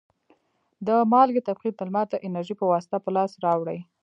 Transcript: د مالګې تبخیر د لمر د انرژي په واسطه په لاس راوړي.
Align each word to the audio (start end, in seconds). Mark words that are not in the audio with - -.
د 0.87 0.89
مالګې 1.11 1.41
تبخیر 1.49 1.73
د 1.77 1.81
لمر 1.87 2.05
د 2.09 2.15
انرژي 2.27 2.55
په 2.57 2.65
واسطه 2.71 2.97
په 3.01 3.09
لاس 3.15 3.31
راوړي. 3.45 3.79